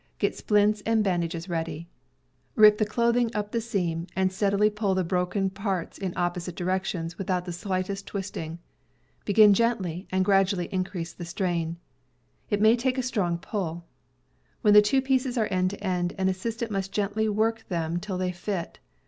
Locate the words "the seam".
3.51-4.07